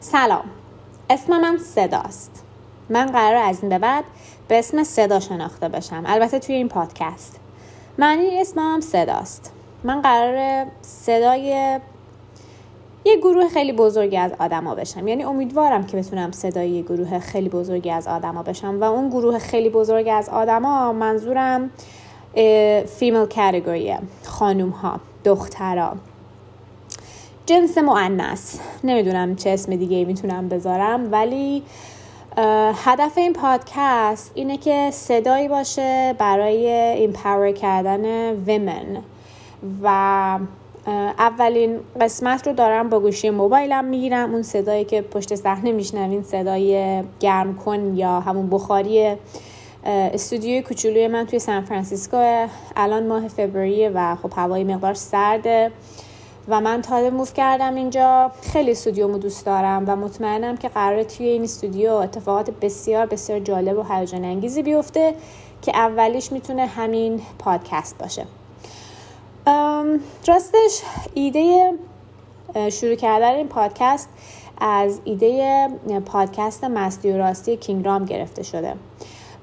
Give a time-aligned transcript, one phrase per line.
[0.00, 0.44] سلام.
[1.10, 2.44] اسم من صداست.
[2.88, 4.04] من قرار از این به بعد
[4.48, 6.02] به اسم صدا شناخته بشم.
[6.06, 7.36] البته توی این پادکست.
[7.98, 9.52] معنی اسمم صداست.
[9.84, 11.80] من قرار صدای
[13.04, 15.08] یه گروه خیلی بزرگی از آدما بشم.
[15.08, 19.38] یعنی امیدوارم که بتونم صدای یه گروه خیلی بزرگی از آدما بشم و اون گروه
[19.38, 21.70] خیلی بزرگی از آدما منظورم
[22.86, 25.96] فیمیل کاتگوریه خانوم ها دخترها
[27.48, 31.62] جنس مونث نمی‌دونم چه اسم دیگه می‌تونم بذارم ولی
[32.74, 39.02] هدف این پادکست اینه که صدایی باشه برای empower کردن women
[39.82, 39.88] و
[41.18, 44.32] اولین قسمت رو دارم با گوشی موبایلم می‌گیرم.
[44.32, 49.14] اون صدایی که پشت صحنه میشنوین صدای گرم کن یا همون بخاری
[49.84, 52.46] استودیوی کوچولوی من توی سان فرانسیسکو.
[52.76, 55.70] الان ماه فوریه و خب هوای مقدار سرده.
[56.48, 58.30] و من تازه موف کردم اینجا.
[58.52, 63.78] خیلی استودیومو دوست دارم و مطمئنم که قرار توی این استودیو اتفاقات بسیار بسیار جالب
[63.78, 65.14] و هیجان انگیزی بیفته
[65.62, 68.26] که اولیش می‌تونه همین پادکست باشه.
[70.26, 70.82] راستش
[71.14, 71.72] ایده
[72.72, 74.08] شروع کردن این پادکست
[74.60, 75.68] از ایده
[76.06, 78.74] پادکست مستی و راستی کینگرام گرفته شده.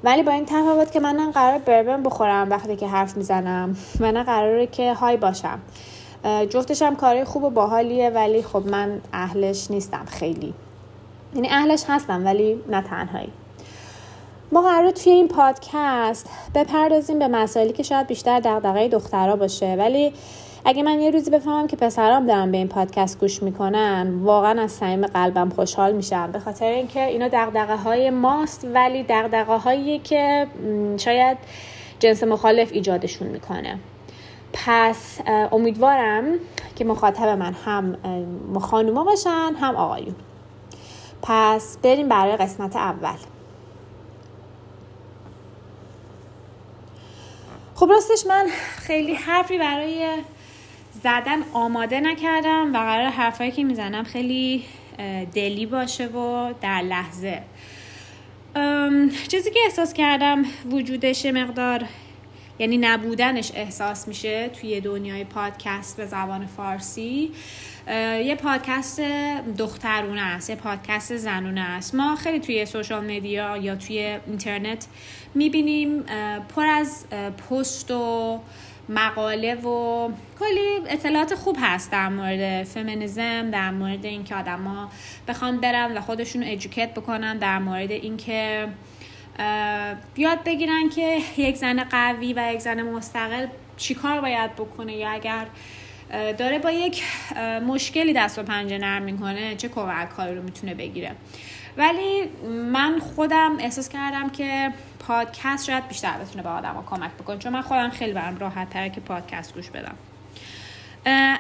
[0.04, 4.68] ولی با این تفاوت که من قرار بربن بخورم وقتی که حرف می‌زنم نه قراره
[4.68, 5.60] که های باشم.
[6.50, 10.54] جفتش هم کاری خوب و باحالیه ولی خب من اهلش نیستم خیلی.
[11.36, 13.30] یعنی اهلش هستم ولی نه تنهایی.
[14.52, 19.76] ما قرار توی این پادکست بپردازیم به مسائلی که شاید بیشتر دغدغه دخترها باشه.
[19.80, 20.14] ولی
[20.66, 24.72] اگه من یه روزی بفهمم که پسرام دارن به این پادکست گوش می‌کنن واقعا از
[24.72, 26.32] صمیم قلبم خوشحال میشم.
[26.32, 30.48] به خاطر اینکه اینا دغدغه های ماست ولی دغدغه هایی که
[30.98, 31.38] شاید
[32.00, 33.80] جنس مخالف ایجادشون می‌کنه.
[34.56, 36.24] پس امیدوارم
[36.76, 37.98] که مخاطب من هم
[38.60, 40.16] خانوما باشن هم آقایون.
[41.22, 43.18] پس بریم برای قسمت اول.
[47.76, 50.08] خب راستش من خیلی حرفی برای
[51.04, 54.64] زدن آماده نکردم و قرار حرفایی که می‌زنم خیلی
[55.34, 57.42] دلی باشه و در لحظه.
[59.28, 61.84] چیزی که احساس کردم وجودش مقدار
[62.60, 67.32] یعنی نبودنش احساس میشه توی دنیای پادکست به زبان فارسی.
[68.26, 69.02] یه پادکست
[69.58, 71.96] دخترونه است یه پادکست زنونه است.
[71.96, 74.88] ما خیلی توی سوشال مدیا یا توی اینترنت
[75.36, 76.04] می‌بینیم
[76.56, 77.06] پر از
[77.50, 78.40] پست و
[78.90, 84.90] مقاله و کلی اطلاعات خوب هست در مورد فمینیزم در مورد اینکه آدما
[85.28, 88.68] بخوان برن و خودشون ادوکیت بکنن در مورد اینکه
[90.18, 93.48] یاد بگیرن که یک زن قوی و یک زن مستقل
[93.78, 95.46] چیکار باید بکنه یا اگر
[96.38, 97.04] داره با یک
[97.68, 101.12] مشکلی دست و پنجه نرم می‌کنه چه کمک کاری رو می‌تونه بگیره.
[101.78, 102.24] ولی
[102.72, 104.74] من خودم احساس کردم که
[105.08, 108.90] پادکست شاید بیشتر بتونه به آدم کمک بکنه چون من خودم خیلی برم راحت تره
[108.90, 109.96] که پادکست گوش بدم.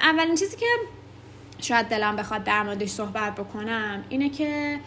[0.02, 0.66] اولین چیزی که
[1.62, 4.80] شاید دلم بخواد در موردش صحبت بکنم اینه که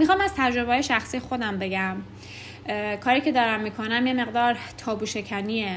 [0.00, 1.96] می‌خوام از تجربه شخصی خودم بگم.
[3.00, 5.76] کاری که دارم می‌کنم یه مقدار تابو شکنیه.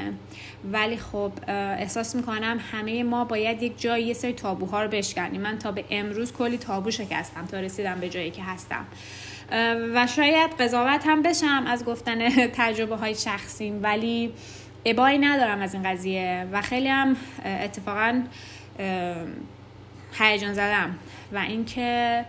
[0.72, 5.40] ولی خب احساس می‌کنم همه ما باید یک جایی یه سری تابوها رو بشکنیم.
[5.40, 8.86] من تا به امروز کلی تابو شکستم تا رسیدم به جایی که هستم.
[9.94, 14.32] و شاید قضاوت هم بشم از گفتن تجربه های شخصیم ولی
[14.84, 18.22] ابایی ندارم از این قضیه و خیلی هم اتفاقا
[20.18, 20.98] هیجان زدم.
[21.32, 22.24] و اینکه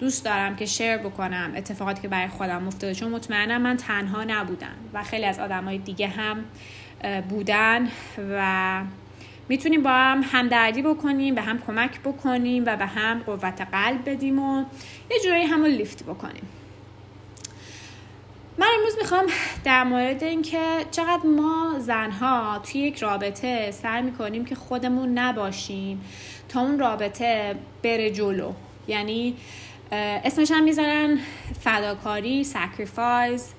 [0.00, 2.94] دوست دارم که شیر بکنم اتفاقاتی که برای خودم افتاده.
[2.94, 6.44] چون مطمئنم من تنها نبودم و خیلی از آدمای دیگه هم
[7.28, 7.88] بودن
[8.18, 8.82] و
[9.48, 14.38] می‌تونیم با هم همدردی بکنیم به هم کمک بکنیم و به هم قوت قلب بدیم
[14.38, 14.64] و
[15.10, 16.48] یه جورایی همون لیفت بکنیم.
[18.58, 19.26] من امروز می‌خوام
[19.64, 26.04] در مورد اینکه چقدر ما زنها توی یک رابطه سعی می‌کنیم که خودمون نباشیم
[26.48, 28.52] تا اون رابطه بره جلو.
[28.88, 29.36] یعنی
[29.92, 31.18] اسمش هم می‌ذارن
[31.60, 33.52] فداکاری sacrifice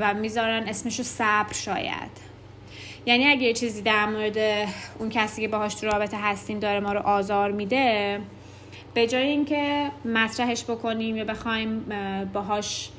[0.00, 2.30] و می‌ذارن اسمشو صبر شاید.
[3.06, 4.68] یعنی اگه یه چیزی در مورد
[4.98, 8.20] اون کسی که باهاش تو رابطه هستیم داره ما رو آزار میده
[8.94, 11.84] به جای اینکه مطرحش بکنیم یا بخوایم
[12.32, 12.90] باهاش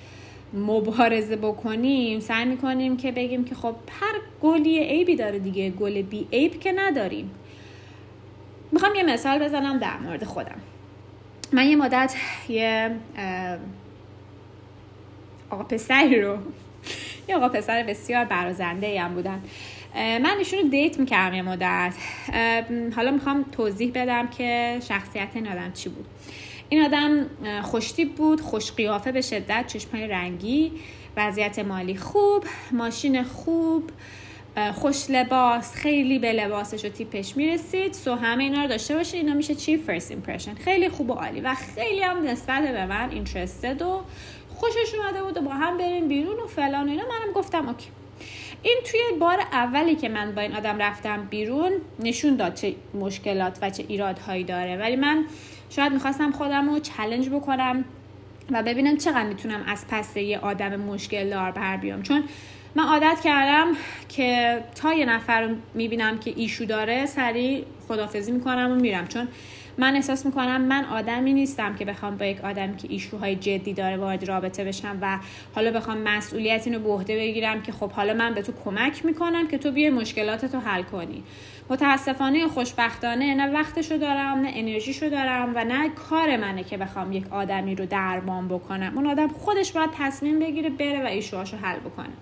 [0.53, 6.27] مبارزه بکنیم سعی می‌کنیم که بگیم که خب هر گلی عیبی داره دیگه گل بی
[6.33, 7.31] عیب که نداریم.
[8.71, 10.61] می‌خوام یه مثال بزنم در مورد خودم.
[11.53, 12.15] من یه مدت
[12.49, 12.91] یه
[15.49, 16.37] آقا پسری رو
[17.29, 19.41] یه آقا پسر بسیار برازنده هم بودن
[19.95, 21.93] من ایشون رو دیت می‌کردم یه مدت.
[22.95, 26.05] حالا می‌خوام توضیح بدم که شخصیت این آدم چی بود.
[26.69, 27.25] این آدم
[27.61, 30.71] خوشتیب بود خوش قیافه به شدت چشمای رنگی
[31.17, 33.89] وضعیت مالی خوب ماشین خوب
[34.73, 37.93] خوش لباس خیلی به لباسش و تیپش می‌رسید.
[37.93, 41.41] so همه اینا رو داشته باشه اینا میشه چی؟ first impression خیلی خوب و عالی.
[41.41, 44.01] و خیلی هم نسبت به من interested و
[44.49, 47.03] خوشش اومده بود و با هم بریم بیرون و فلان و اینا.
[47.03, 47.87] منم گفتم okay.
[48.63, 53.57] این توی بار اولی که من با این آدم رفتم بیرون نشون داد چه مشکلات
[53.61, 54.77] و چه ایرادهایی داره.
[54.77, 55.25] ولی من
[55.69, 57.85] شاید می‌خواستم خودم رو چلنج بکنم
[58.51, 62.01] و ببینم چقدر می‌تونم از پس یه آدم مشکل دار بر بیام.
[62.01, 62.23] چون
[62.75, 63.67] من عادت کردم
[64.09, 69.07] که تا یه نفر رو می‌بینم که ایشو داره سریع خدافزی می‌کنم و میرم.
[69.07, 69.27] چون
[69.77, 73.97] من احساس می‌کنم من آدمی نیستم که بخوام با یک آدمی که ایشوهای جدی داره
[73.97, 75.19] وارد رابطه بشم و
[75.55, 79.47] حالا بخوام مسئولیت اینو به عهده بگیرم که خب حالا من به تو کمک می‌کنم
[79.47, 81.23] که تو بیای مشکلاتتو حل کنی.
[81.69, 87.33] متاسفانه خوشبختانه نه وقتشو دارم نه انرژیشو دارم و نه کار منه که بخوام یک
[87.33, 88.91] آدمی رو درمان بکنم.
[88.95, 92.13] اون آدم خودش باید تصمیم بگیره بره و ایشوهاشو حل بکنه.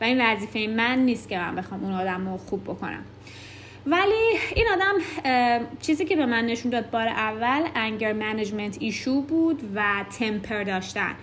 [0.00, 3.04] و این وظیفه من نیست که من بخوام اون آدم رو خوب بکنم.
[3.86, 4.94] ولی این آدم
[5.80, 11.14] چیزی که به من نشون داد بار اول انگر منیجمنت ایشو بود و تمپر داشتن.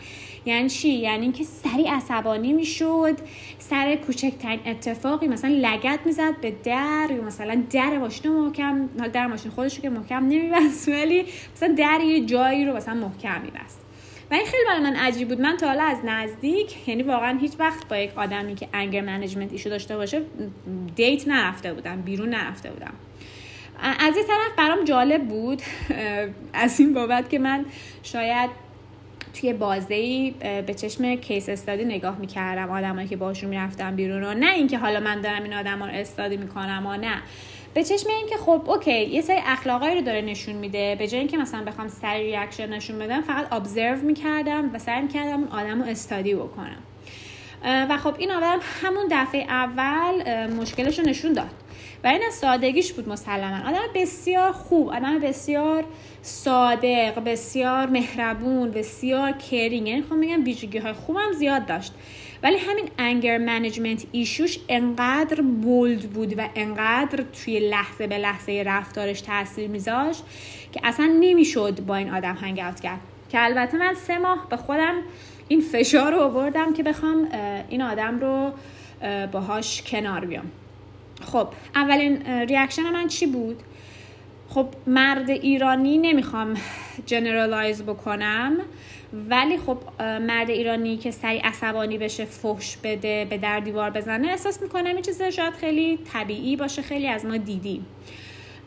[0.45, 3.17] یعنی چی؟ یعنی اینکه سریع عصبانی می‌شد
[3.59, 9.51] سر کوچکترین اتفاقی مثلا لگد می‌زد به در یا مثلا در ماشین محکم در ماشین
[9.51, 11.25] خودش که محکم نمیبست ولی
[11.55, 13.90] مثلا در یه جایی رو مثلا محکم میبست.
[14.31, 15.41] و این خیلی برای من عجیب بود.
[15.41, 19.51] من تا حالا از نزدیک یعنی واقعا هیچ وقت با یک آدمی که anger management
[19.51, 20.21] issue داشته باشه
[20.95, 22.93] date نرفته بودم بیرون نرفته بودم.
[23.99, 25.61] از این طرف برام جالب بود
[26.53, 27.65] از این بابت که من
[28.03, 28.49] شاید
[29.33, 30.31] توی بازه
[30.67, 34.99] به چشم case study نگاه می‌کردم آدمایی که باشون می‌رفتم بیرون و نه اینکه حالا
[34.99, 37.21] من دارم این آدم رو study می‌کنم و نه.
[37.73, 40.95] به چشم این که خب okay یه سری اخلاقایی رو داره نشون میده.
[40.99, 45.39] به جای اینکه مثلا بخوام سریع reaction نشون بدم فقط observe می‌کردم و سعی می‌کردم
[45.39, 46.77] اون آدم رو study بکنم.
[47.63, 51.49] و خب این آدم همون دفعه اول مشکلش رو نشون داد.
[52.03, 53.69] و این از سادگیش بود مسلما.
[53.69, 55.83] آدم بسیار خوب آدم بسیار
[56.21, 61.93] صادق بسیار مهربون بسیار caring یعنی خب میگم ویژگی های خوبم زیاد داشت.
[62.43, 68.63] ولی همین anger management issue ش انقدر bold بود و انقدر توی لحظه به لحظه
[68.65, 70.23] رفتارش تاثیر میذاشت
[70.71, 72.99] که اصلا نمی‌شد با این آدم hang کرد.
[73.29, 74.95] که البته من سه ماه به خودم
[75.47, 77.27] این فشار رو آوردم که بخوام
[77.69, 78.51] این آدم رو
[79.31, 80.51] باهاش کنار بیام.
[81.21, 83.63] خب اولین reaction من چی بود؟
[84.49, 86.53] خب مرد ایرانی نمی‌خوام
[87.05, 88.57] generalize بکنم.
[89.29, 94.61] ولی خب مرد ایرانی که سریع عصبانی بشه فحش بده به در دیوار بزنه احساس
[94.61, 97.85] می‌کنم این چیز شاید خیلی طبیعی باشه خیلی از ما دیدیم.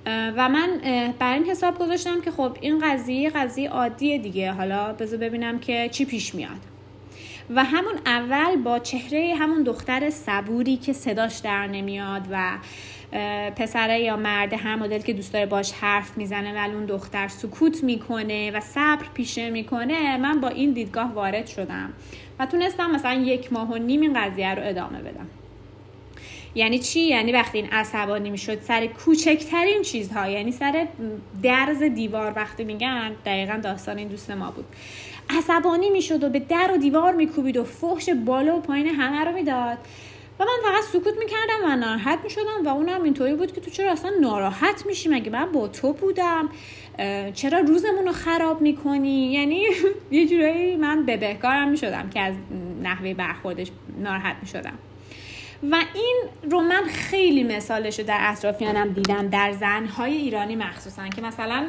[0.06, 0.80] و من
[1.18, 4.52] بر این حساب گذاشتم که خب این قضیه قضیه عادیه دیگه.
[4.52, 6.60] حالا بذار ببینم که چی پیش میاد.
[7.50, 12.58] و همون اول با چهره همون دختر صبوری که صداش در نمیاد و
[13.56, 17.84] پسره یا مرد هر مدل که دوست داره باش حرف می‌زنه ولی اون دختر سکوت
[17.84, 21.92] می‌کنه و صبر پیشه می‌کنه من با این دیدگاه وارد شدم
[22.38, 25.26] و تونستم مثلا یک ماه و نیم این قضیه رو ادامه بدم.
[26.54, 30.86] یعنی چی؟ یعنی وقتی این عصبانی می‌شد سر کوچکترین چیزها یعنی سر
[31.42, 34.64] درز دیوار وقتی میگن دقیقا داستان این دوست ما بود.
[35.30, 39.32] عصبانی می‌شد و به در و دیوار میکوبید و فحش بالا و پایین همه رو
[39.32, 39.78] می‌داد.
[40.40, 43.92] و من فقط سکوت می‌کردم و ناراحت می‌شدم و اونم اینطوری بود که تو چرا
[43.92, 46.48] اصلا ناراحت میشی؟ مگه من با تو بودم؟
[47.34, 49.64] چرا روزمون رو خراب می‌کنی؟ یعنی
[50.10, 52.34] یه جورایی من به بهکارم می‌شدم که از
[52.82, 54.78] نحوه برخوردش ناراحت می‌شدم.
[55.70, 61.22] و این رو من خیلی مثالش رو در اطرافیانم دیدم در زنهای ایرانی مخصوصا که
[61.22, 61.66] مثلا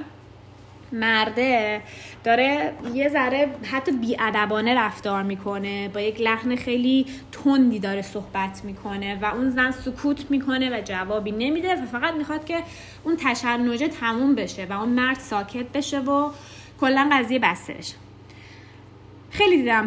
[0.92, 1.82] مرده
[2.24, 9.20] داره یه ذره حتی بیادبانه رفتار می‌کنه با یک لحن خیلی تندی داره صحبت می‌کنه
[9.22, 12.63] و اون زن سکوت می‌کنه و جوابی نمیده و فقط می‌خواد که
[13.04, 16.30] اون تشنجه تموم بشه و اون مرد ساکت بشه و
[16.80, 17.96] کلا قضیه بسته بشه.
[19.32, 19.86] خیلی دیدم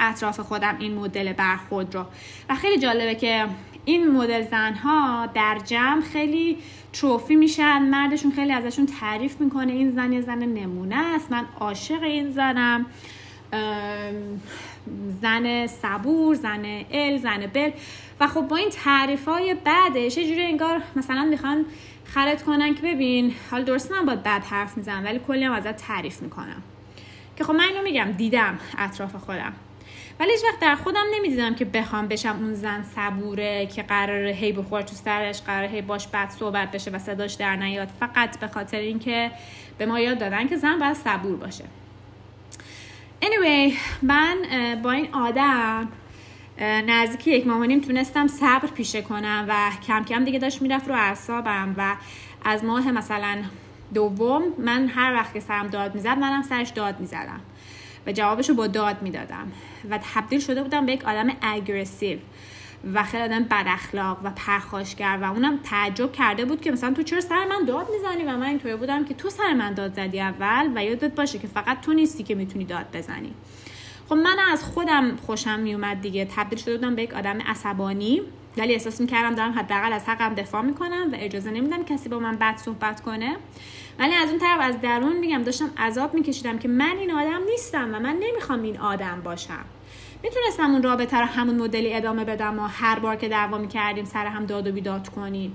[0.00, 2.04] اطراف خودم این مدل برخورد رو.
[2.48, 3.46] و خیلی جالبه که
[3.88, 6.56] این مدل زنها در جمع خیلی
[6.92, 12.02] تروفی میشن مردشون خیلی ازشون تعریف می‌کنه این زن یه زن نمونه است من عاشق
[12.02, 12.86] این زنم.
[15.22, 17.70] زن صبور زن ال زن بل.
[18.20, 21.64] و خب با این تعریف های بعدش یه جوری انگار مثلا می‌خوان
[22.04, 25.76] خرد کنن که ببین حال درست من باید بد حرف می‌زنم ولی کلی هم ازت
[25.76, 26.62] تعریف می‌کنم.
[27.36, 29.52] که خب من اینو میگم دیدم اطراف خودم.
[30.20, 34.52] ولی هیچ وقت در خودم نمی‌دیدم که بخوام بشم اون زن صبوره که قرار هی
[34.52, 37.88] بخور تو سرش قرار هی باش بد صحبت بشه و صداش در نیاد.
[38.00, 39.30] فقط به خاطر اینکه
[39.78, 41.64] به ما یاد دادن که زن باید صبور باشه.
[43.22, 43.72] Anyway
[44.02, 44.36] من
[44.82, 45.88] با این آدم
[46.60, 50.94] نزدیک یک ماه نیم تونستم صبر پیشه کنم و کم کم دیگه داشت می‌رفت رو
[50.94, 51.96] اعصابم و
[52.44, 53.36] از ماه مثلا
[53.94, 57.40] دوم من هر وقت که سرم داد می‌زد منم سرش داد می‌زدم.
[58.08, 59.52] و جوابش رو با داد می‌دادم
[59.90, 62.18] و تبدیل شده بودم به یک آدم اگریسیو
[62.94, 67.02] و خیلی آدم بد اخلاق و پرخاشگر و اونم تعجب کرده بود که مثلا تو
[67.02, 70.20] چرا سر من داد می‌زنی و من اینطوری بودم که تو سر من داد زدی
[70.20, 73.34] اول و یادت باشه که فقط تو نیستی که می‌تونی داد بزنی.
[74.08, 76.28] خب من از خودم خوشم میومد دیگه.
[76.36, 78.22] تبدیل شده بودم به یک آدم عصبانی
[78.56, 82.36] ولی احساس می‌کردم دارم حداقل از حقم دفاع می‌کنم و اجازه نمیدم کسی با من
[82.36, 83.36] بد صحبت کنه.
[83.98, 87.94] ولی از اون طرف از درون میگم داشتم عذاب میکشیدم که من این آدم نیستم
[87.94, 89.64] و من نمی‌خوام این آدم باشم.
[90.22, 94.26] می‌تونستم اون رابطه رو همون مدلی ادامه بدم و هر بار که دعوا می‌کردیم سر
[94.26, 95.52] هم داد و بیداد کنیم.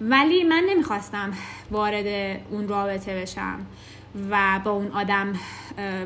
[0.00, 1.32] ولی من نمی‌خواستم
[1.70, 2.06] وارد
[2.50, 3.66] اون رابطه بشم
[4.30, 5.32] و با اون آدم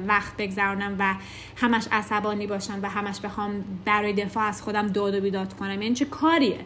[0.06, 1.14] وقت بگذرونم و
[1.56, 5.82] همش عصبانی باشم و همش بخوام برای دفاع از خودم داد و بیداد کنم.
[5.82, 6.60] یعنی چه کاریه؟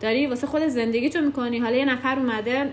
[0.00, 2.72] داری واسه خود زندگی تو می‌کنی؟ حالا یه نفر اومده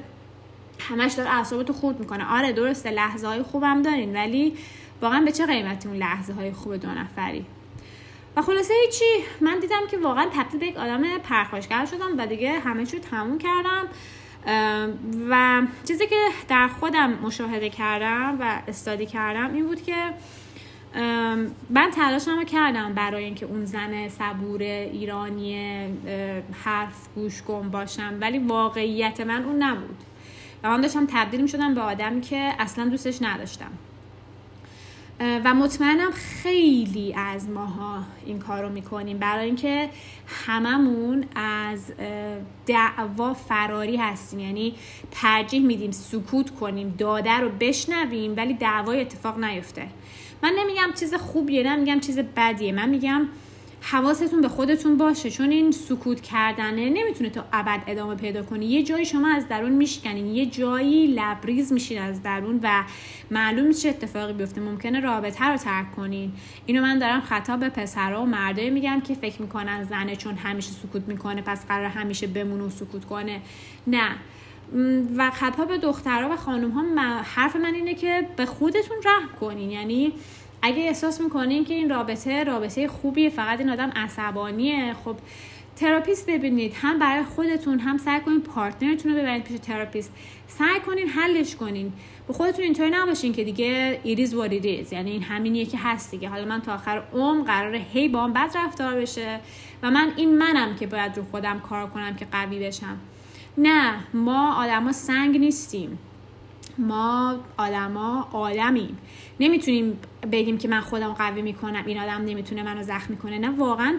[0.90, 2.38] همش داره اعصابتو خورد می‌کنه.
[2.38, 4.54] آره درسته لحظه های خوبم دارین ولی
[5.02, 7.46] واقعا به چه قیمتی اون لحظه های خوب دو نفری؟
[8.36, 12.60] و خلاصه چی؟ من دیدم که واقعا تبدیل به یک آدم پرخاشگر شدم و دیگه
[12.60, 13.88] همه چیو تموم کردم.
[15.30, 16.16] و چیزی که
[16.48, 19.96] در خودم مشاهده کردم و استادی کردم این بود که
[21.70, 25.58] من تلاشم رو کردم برای اینکه اون زن صبور ایرانی
[26.64, 29.98] حرف گوش کن باشم ولی واقعیت من اون نبود.
[30.64, 33.72] و من داشتم تبدیل می شدم به آدمی که اصلا دوستش نداشتم.
[35.20, 39.18] و مطمئنم خیلی از ماها این کار رو می‌کنیم.
[39.18, 39.90] برای اینکه
[40.46, 41.92] هممون از
[42.66, 44.40] دعوا فراری هستیم.
[44.40, 44.76] یعنی
[45.12, 49.88] ترجیح میدیم سکوت کنیم داده رو بشنویم ولی دعوای اتفاق نیفته.
[50.44, 52.72] من نمیگم چیز خوبیه نمیگم چیز بدیه.
[52.72, 53.28] من میگم
[53.82, 55.30] حواستون به خودتون باشه.
[55.30, 58.66] چون این سکوت کردنه نمی‌تونه تا ابد ادامه پیدا کنی.
[58.66, 60.26] یه جایی شما از درون میشکنین.
[60.26, 62.84] یه جایی لبریز میشین از درون و
[63.32, 64.62] معلوم چه اتفاقی بیفته.
[64.62, 66.32] ممکنه رابطه رو ترک کنین.
[66.66, 70.72] اینو من دارم خطاب به پسرها و مردایی میگم که فکر می‌کنن زنه چون همیشه
[70.72, 73.42] سکوت می‌کنه پس قراره همیشه بمونه و سکوت کنه.
[73.88, 74.16] نه.
[75.18, 76.84] و خطاب به دخترها و خانم ها
[77.24, 79.72] حرف من اینه که به خودتون رحم کنین.
[79.72, 80.14] یعنی
[80.62, 85.16] اگه احساس می‌کنین که این رابطه رابطه خوبیه فقط این آدم عصبانیه خب
[85.76, 90.12] therapist ببینید هم برای خودتون هم سعی کنین partner تون رو ببرید پیش therapist.
[90.48, 91.94] سعی کنین حلش کنین.
[92.28, 94.34] به خودتون اینطوری نباشین که دیگه it is
[94.94, 96.30] یعنی این همینیه که هست دیگه.
[96.30, 99.40] حالا من تا آخر عمر قراره هی با هم بد رفتار بشه
[99.84, 102.98] و من این منم که باید رو خودم کار کنم که قوی بشم.
[103.58, 106.00] نه ما آدما سنگ نیستیم.
[106.78, 108.98] ما آدما آدمیم
[109.40, 110.00] نمی‌تونیم
[110.32, 113.98] بگیم که من خودم قوی می‌کنم این آدم نمی‌تونه منو زخمی کنه نه واقعا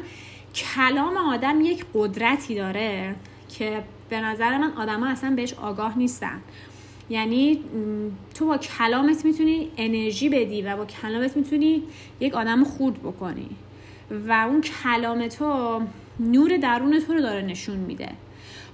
[0.54, 3.14] کلام آدم یک قدرتی داره
[3.48, 6.40] که به نظر من آدما اصلا بهش آگاه نیستن.
[7.10, 7.64] یعنی
[8.34, 11.82] تو با کلامت می‌تونی انرژی بدی و با کلامت می‌تونی
[12.20, 13.48] یک آدم خورد بکنی.
[14.28, 15.80] و اون کلام تو
[16.20, 18.08] نور درون تو رو داره نشون میده.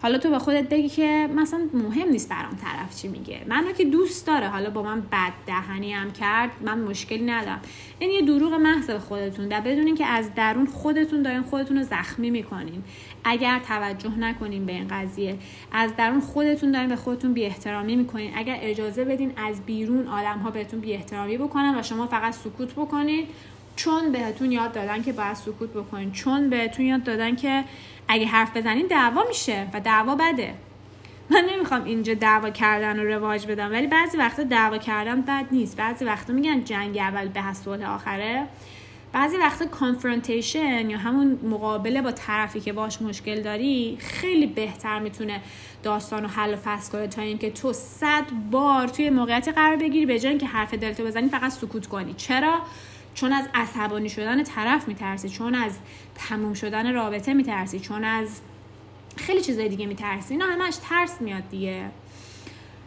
[0.03, 3.41] حالا تو به خودت بگی که مثلا مهم نیست برام طرف چی میگه.
[3.49, 4.49] منو که دوست داره.
[4.49, 7.61] حالا با من بد دهنی هم کرد من مشکلی ندارم.
[7.99, 9.49] این یه دروغ محض به خودتون.
[9.49, 12.85] در بدونین که از درون خودتون دارین خودتون رو زخمی می‌کنین.
[13.25, 15.39] اگر توجه نکنین به این قضیه
[15.73, 18.33] از درون خودتون دارین به خودتون بی احترامی می‌کنین.
[18.37, 22.73] اگر اجازه بدین از بیرون آدم ها بهتون بی احترامی بکنن و شما فقط سکوت
[22.73, 23.27] بکنین
[23.79, 27.65] چون بهتون یاد دادن که باید سکوت بکنین چون بهتون یاد دادن که
[28.09, 30.55] اگه حرف بزنین دعوا میشه و دعوا بده.
[31.31, 35.77] من نمی‌خوام اینجا دعوا کردن رو رواج بدم ولی بعضی وقتا دعوا کردن بد نیست.
[35.77, 38.47] بعضی وقتا میگن جنگ اول به صلح آخره.
[39.13, 45.41] بعضی وقتا کانفرونتیشن یا همون مقابله با طرفی که باش مشکل داری خیلی بهتر می‌تونه
[45.83, 50.07] داستان و حل و فصل کنه تا اینکه تو صد بار توی موقعیتی قرار بگیری
[50.07, 52.15] به جای اینکه حرف دلتو بزنی فقط سکوت کنی.
[52.15, 52.59] چرا؟
[53.21, 55.79] چون از عصبانی شدن طرف میترسی چون از
[56.15, 58.41] تموم شدن رابطه میترسی چون از
[59.17, 60.35] خیلی چیزای دیگه میترسی.
[60.35, 61.91] اینا همش ترس میاد دیگه.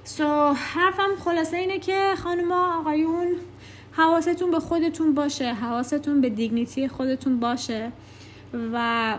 [0.04, 3.36] سو so, حرفم خلاصه اینه که خانوما آقایون
[3.92, 7.92] حواستون به خودتون باشه حواستون به دیگنیتی خودتون باشه
[8.74, 9.18] و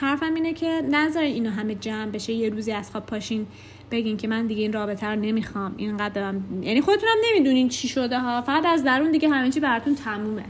[0.00, 3.46] حرفم اینه که نذارین اینو همه جمع بشه یه روزی از خواب پاشین
[3.94, 5.74] بگین که من دیگه این رابطه رو نمی‌خوام.
[5.76, 8.42] اینقدر یعنی خودتون هم نمی‌دونین چی شده ها.
[8.42, 10.44] فقط از درون دیگه همه چی براتون تمومه.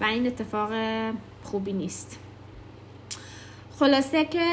[0.00, 0.70] و این اتفاق
[1.42, 2.18] خوبی نیست.
[3.78, 4.46] خلاصه که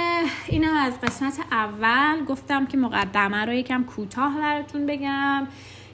[0.48, 5.48] اینم از قسمت اول گفتم که مقدمه رو یکم کوتاه براتون بگم.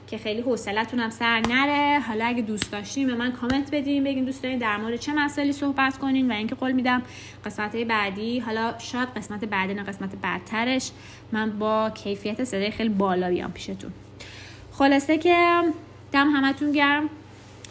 [0.06, 2.00] که خیلی حوصلتون هم سر نره.
[2.00, 5.52] حالا اگه دوست داشتین به من کامنت بدین بگین دوست دارین در مورد چه مسائلی
[5.52, 7.02] صحبت کنین و اینکه قول میدم
[7.44, 10.90] قسمت بعدی حالا شاید قسمت بعدی نه قسمت بعدترش
[11.32, 13.92] من با کیفیت صدای خیلی بالا بیام پیشتون.
[14.72, 15.62] خلاصه که
[16.12, 17.08] دم همتون گرم.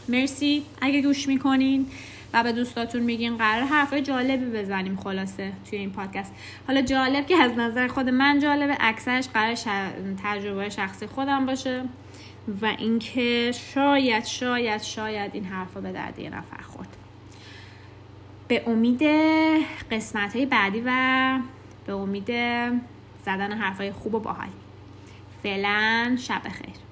[0.10, 0.63] مرسی.
[0.82, 1.88] اگه گوش می‌کنین
[2.34, 6.34] و به دوستاتون میگین قرار حرفای جالبی بزنیم خلاصه توی این پادکست.
[6.68, 9.56] حالا جالب که از نظر خود من جالبه اکثرش قرار
[10.24, 11.84] تجربه شخصی خودم باشه.
[12.62, 16.98] و اینکه شاید شاید شاید این حرفا به درد یه نفر خورد.
[18.48, 19.02] به امید
[19.92, 21.40] قسمت های بعدی و
[21.86, 22.28] به امید
[23.25, 24.50] زدن حرفای خوب و باحال.
[25.44, 26.85] فعلا شب خیر